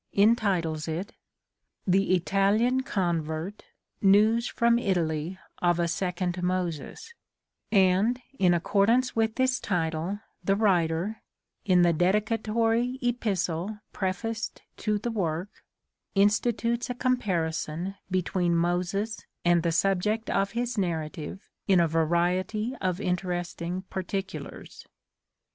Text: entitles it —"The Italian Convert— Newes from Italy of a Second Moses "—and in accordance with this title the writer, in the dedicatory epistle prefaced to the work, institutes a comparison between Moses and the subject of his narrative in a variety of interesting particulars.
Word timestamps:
entitles 0.15 0.87
it 0.87 1.13
—"The 1.95 2.15
Italian 2.15 2.81
Convert— 2.81 3.65
Newes 4.15 4.47
from 4.47 4.79
Italy 4.79 5.37
of 5.61 5.79
a 5.79 5.87
Second 5.87 6.41
Moses 6.41 7.13
"—and 7.71 8.19
in 8.39 8.55
accordance 8.55 9.15
with 9.15 9.35
this 9.35 9.59
title 9.59 10.19
the 10.43 10.55
writer, 10.55 11.21
in 11.65 11.83
the 11.83 11.93
dedicatory 11.93 12.97
epistle 13.03 13.77
prefaced 13.93 14.63
to 14.77 14.97
the 14.97 15.11
work, 15.11 15.49
institutes 16.15 16.89
a 16.89 16.95
comparison 16.95 17.93
between 18.09 18.55
Moses 18.55 19.23
and 19.45 19.61
the 19.61 19.71
subject 19.71 20.31
of 20.31 20.53
his 20.53 20.79
narrative 20.79 21.47
in 21.67 21.79
a 21.79 21.87
variety 21.87 22.73
of 22.81 22.99
interesting 22.99 23.83
particulars. 23.91 24.83